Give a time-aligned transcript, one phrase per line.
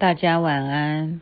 [0.00, 1.20] 大家晚安。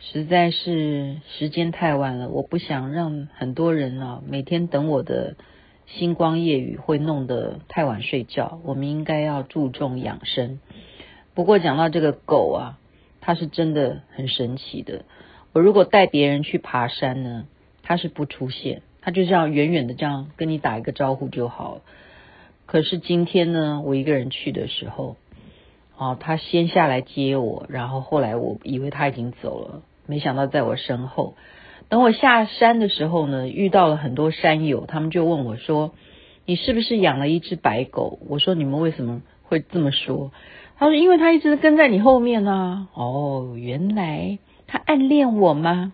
[0.00, 5.36] 实在是时间太晚了，我不想让很多人啊每天等我的
[5.86, 8.60] 星光夜雨会弄得太晚睡觉。
[8.64, 10.58] 我们应该要注重养生。
[11.34, 12.80] 不过讲到这个狗啊，
[13.20, 15.04] 它是真的很神奇的。
[15.52, 17.44] 我如果带别人去爬山呢，
[17.84, 21.82] 它是不出现，它就这样远远的这样跟你打一个招呼就好了。
[22.66, 25.14] 可是今天呢，我一个人去的时候。
[26.02, 31.36] 哦，他先下来接我，然后后来我以为他已经走了，没想到在我身后。
[31.88, 35.92] 等我下山的时候呢，遇到了很多山友，他们就问我说
[36.44, 40.32] ：“你是不是养了一只白狗？”我说：“你们为什么会这么说？”
[40.76, 45.92] 他说：“因为他一直跟在你后面啊。”哦，原来他暗恋我吗？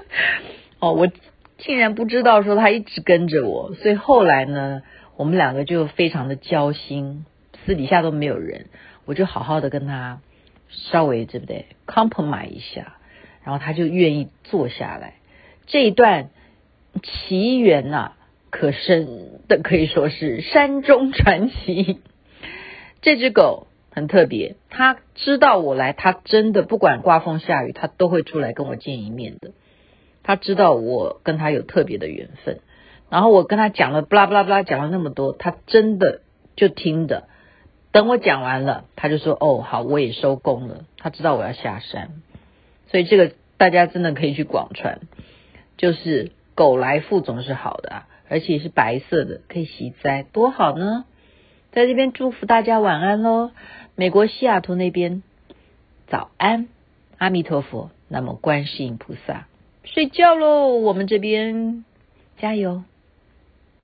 [0.80, 1.08] 哦，我
[1.56, 4.82] 竟然不知道说他一直跟着我，所以后来呢，
[5.16, 7.24] 我们两个就非常的交心，
[7.64, 8.66] 私底下都没有人。
[9.10, 10.20] 我就好好的跟他
[10.68, 12.94] 稍微对不对，compromise 一下，
[13.42, 15.14] 然后他就愿意坐下来。
[15.66, 16.30] 这一段
[17.02, 18.12] 奇缘呐、
[18.50, 21.98] 可深的可以说是山中传奇。
[23.02, 29.50] 这只狗很特别，它知道我来，它真的不管刮风下雨，它都会出来跟我见一面的。
[30.22, 32.60] 它知道我跟它有特别的缘分，
[33.08, 36.20] 然后我跟它讲了巴拉巴拉巴拉讲了那么多，它真的
[36.54, 37.26] 就听的。
[37.92, 42.22] 等我讲完了，他就说：“哦，好，我也收工了。”他知道我要下山，
[42.86, 45.00] 所以这个大家真的可以去广传，
[45.76, 51.04] 就是狗来富总是好的啊，而且是白色的，可以洗灾，多好呢！
[51.72, 53.50] 在这边祝福大家晚安喽，
[53.96, 55.22] 美国西雅图那边
[56.06, 56.68] 早安，
[57.18, 59.46] 阿弥陀佛，那么观世音菩萨
[59.82, 61.84] 睡觉喽，我们这边
[62.38, 62.84] 加油。